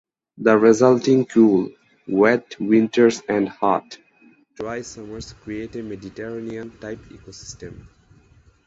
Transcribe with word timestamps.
The 0.39 0.57
resulting 0.57 1.27
cool, 1.27 1.69
wet 2.07 2.55
winters 2.59 3.21
and 3.29 3.47
hot, 3.47 3.99
dry 4.55 4.81
summers 4.81 5.33
create 5.33 5.75
a 5.75 5.83
Mediterranean-type 5.83 7.01
ecosystem. 7.09 7.85